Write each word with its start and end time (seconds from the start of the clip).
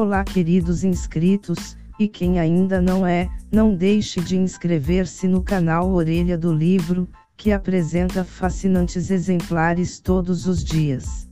Olá, 0.00 0.22
queridos 0.22 0.84
inscritos, 0.84 1.76
e 1.98 2.06
quem 2.06 2.38
ainda 2.38 2.80
não 2.80 3.04
é, 3.04 3.28
não 3.50 3.74
deixe 3.74 4.20
de 4.20 4.36
inscrever-se 4.36 5.26
no 5.26 5.42
canal 5.42 5.90
Orelha 5.90 6.38
do 6.38 6.52
Livro, 6.54 7.08
que 7.36 7.50
apresenta 7.50 8.22
fascinantes 8.22 9.10
exemplares 9.10 9.98
todos 9.98 10.46
os 10.46 10.62
dias. 10.62 11.28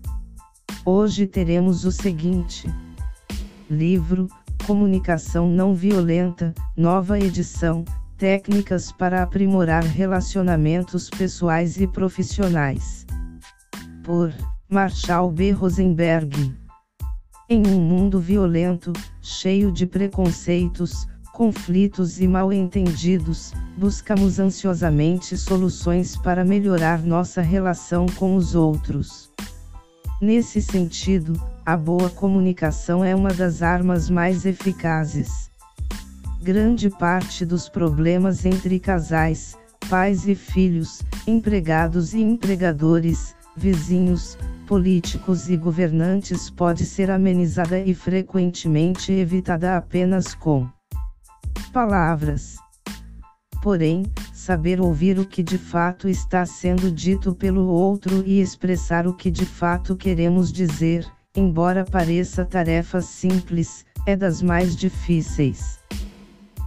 Hoje 0.85 1.29
teremos 1.29 1.85
o 1.85 1.93
seguinte: 1.93 2.69
Livro 3.71 4.27
Comunicação 4.67 5.49
Não 5.49 5.73
Violenta, 5.73 6.53
nova 6.77 7.21
edição, 7.21 7.85
Técnicas 8.19 8.91
para 8.91 9.23
aprimorar 9.23 9.85
relacionamentos 9.85 11.09
pessoais 11.09 11.81
e 11.81 11.87
profissionais. 11.87 13.07
Por 14.03 14.35
Marshall 14.69 15.31
B. 15.31 15.53
Rosenberg. 15.53 16.66
Em 17.49 17.65
um 17.65 17.81
mundo 17.81 18.19
violento, 18.19 18.93
cheio 19.23 19.71
de 19.71 19.87
preconceitos, 19.87 21.07
conflitos 21.33 22.21
e 22.21 22.27
mal-entendidos, 22.27 23.53
buscamos 23.79 24.41
ansiosamente 24.41 25.37
soluções 25.37 26.17
para 26.17 26.45
melhorar 26.45 27.05
nossa 27.05 27.41
relação 27.41 28.07
com 28.17 28.35
os 28.35 28.57
outros. 28.57 29.31
Nesse 30.21 30.61
sentido, 30.61 31.41
a 31.65 31.77
boa 31.77 32.11
comunicação 32.11 33.05
é 33.05 33.15
uma 33.15 33.33
das 33.33 33.63
armas 33.63 34.11
mais 34.11 34.45
eficazes. 34.45 35.49
Grande 36.43 36.91
parte 36.91 37.47
dos 37.47 37.69
problemas 37.69 38.45
entre 38.45 38.81
casais, 38.81 39.57
pais 39.89 40.27
e 40.27 40.35
filhos, 40.35 41.01
empregados 41.29 42.13
e 42.13 42.21
empregadores, 42.21 43.37
vizinhos, 43.57 44.37
políticos 44.67 45.49
e 45.49 45.57
governantes 45.57 46.51
pode 46.51 46.85
ser 46.85 47.11
amenizada 47.11 47.79
e 47.79 47.95
frequentemente 47.95 49.13
evitada 49.13 49.77
apenas 49.77 50.35
com 50.35 50.69
palavras. 51.73 52.57
Porém, 53.63 54.05
saber 54.35 54.81
ouvir 54.81 55.19
o 55.19 55.27
que 55.27 55.43
de 55.43 55.57
fato 55.57 56.09
está 56.09 56.45
sendo 56.45 56.91
dito 56.91 57.35
pelo 57.35 57.67
outro 57.67 58.23
e 58.27 58.41
expressar 58.41 59.07
o 59.07 59.15
que 59.15 59.31
de 59.31 59.47
fato 59.47 59.97
queremos 59.97 60.53
dizer, 60.53 61.07
embora 61.35 61.85
pareça 61.85 62.45
tarefa 62.45 63.01
simples, 63.01 63.85
é 64.07 64.17
das 64.17 64.43
mais 64.43 64.77
difíceis. 64.77 65.79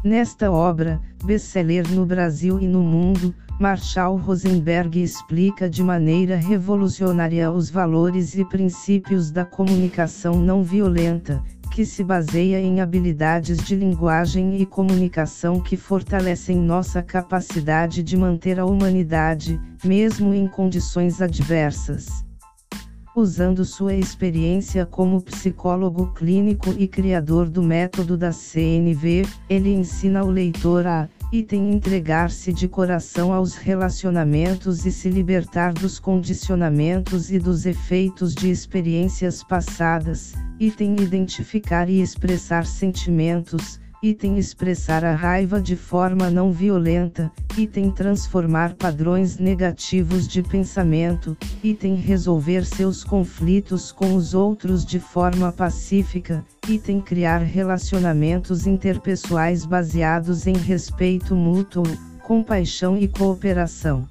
Nesta 0.03 0.49
obra, 0.49 1.01
best-seller 1.25 1.85
no 1.91 2.05
Brasil 2.05 2.57
e 2.61 2.67
no 2.67 2.81
mundo, 2.81 3.35
Marshall 3.59 4.15
Rosenberg 4.15 5.03
explica 5.03 5.69
de 5.69 5.83
maneira 5.83 6.37
revolucionária 6.37 7.51
os 7.51 7.69
valores 7.69 8.33
e 8.33 8.45
princípios 8.45 9.29
da 9.29 9.43
comunicação 9.43 10.35
não 10.35 10.63
violenta, 10.63 11.43
que 11.69 11.85
se 11.85 12.01
baseia 12.01 12.61
em 12.61 12.79
habilidades 12.79 13.57
de 13.57 13.75
linguagem 13.75 14.61
e 14.61 14.65
comunicação 14.65 15.59
que 15.59 15.75
fortalecem 15.75 16.57
nossa 16.57 17.03
capacidade 17.03 18.01
de 18.01 18.15
manter 18.15 18.57
a 18.57 18.65
humanidade, 18.65 19.59
mesmo 19.83 20.33
em 20.33 20.47
condições 20.47 21.21
adversas. 21.21 22.28
Usando 23.19 23.65
sua 23.65 23.93
experiência 23.93 24.85
como 24.85 25.21
psicólogo 25.21 26.13
clínico 26.13 26.73
e 26.77 26.87
criador 26.87 27.49
do 27.49 27.61
método 27.61 28.15
da 28.15 28.31
CNV, 28.31 29.27
ele 29.49 29.73
ensina 29.73 30.23
o 30.23 30.31
leitor 30.31 30.87
a 30.87 31.09
Item 31.29 31.73
entregar-se 31.73 32.53
de 32.53 32.69
coração 32.69 33.33
aos 33.33 33.55
relacionamentos 33.55 34.85
e 34.85 34.91
se 34.91 35.09
libertar 35.09 35.73
dos 35.73 35.99
condicionamentos 35.99 37.29
e 37.29 37.37
dos 37.37 37.65
efeitos 37.65 38.33
de 38.33 38.49
experiências 38.49 39.43
passadas. 39.43 40.31
Item 40.57 40.95
identificar 41.01 41.89
e 41.89 42.01
expressar 42.01 42.65
sentimentos. 42.65 43.81
Item 44.01 44.37
expressar 44.37 45.03
a 45.03 45.13
raiva 45.13 45.61
de 45.61 45.75
forma 45.75 46.29
não 46.29 46.51
violenta. 46.51 47.31
Item 47.57 47.91
transformar 47.91 48.75
padrões 48.75 49.37
negativos 49.37 50.27
de 50.27 50.41
pensamento. 50.41 51.35
Item 51.63 51.95
resolver 51.95 52.65
seus 52.65 53.03
conflitos 53.03 53.91
com 53.91 54.15
os 54.15 54.33
outros 54.33 54.85
de 54.85 54.99
forma 54.99 55.51
pacífica 55.51 56.45
Item 56.69 57.01
criar 57.01 57.39
relacionamentos 57.39 58.67
interpessoais 58.67 59.65
baseados 59.65 60.45
em 60.45 60.55
respeito 60.55 61.35
mútuo, 61.35 61.81
compaixão 62.21 62.95
e 62.95 63.07
cooperação. 63.07 64.07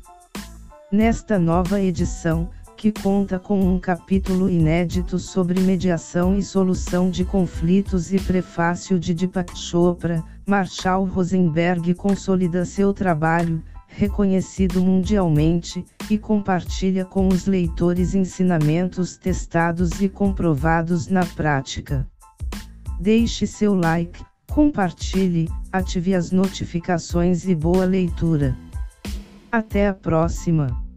Nesta 0.91 1.39
nova 1.39 1.81
edição, 1.81 2.51
que 2.79 2.93
conta 2.93 3.41
com 3.41 3.61
um 3.61 3.77
capítulo 3.77 4.49
inédito 4.49 5.19
sobre 5.19 5.61
mediação 5.61 6.39
e 6.39 6.43
solução 6.45 7.11
de 7.11 7.25
conflitos 7.25 8.13
e 8.13 8.21
prefácio 8.21 9.01
de 9.01 9.13
Deepak 9.13 9.59
Chopra, 9.59 10.23
Marshall 10.47 11.05
Rosenberg 11.07 11.93
consolida 11.95 12.65
seu 12.65 12.95
trabalho, 12.95 13.61
reconhecido 13.89 14.81
mundialmente, 14.81 15.85
e 16.09 16.17
compartilha 16.17 17.05
com 17.05 17.27
os 17.27 17.47
leitores 17.47 18.15
ensinamentos 18.15 19.17
testados 19.17 20.01
e 20.01 20.09
comprovados 20.09 21.09
na 21.09 21.27
prática. 21.27 22.07
Deixe 23.01 23.45
seu 23.45 23.75
like, 23.75 24.25
compartilhe, 24.53 25.49
ative 25.73 26.15
as 26.15 26.31
notificações 26.31 27.45
e 27.45 27.57
boa 27.57 27.85
leitura. 27.85 28.57
Até 29.51 29.89
a 29.89 29.95
próxima! 29.95 30.88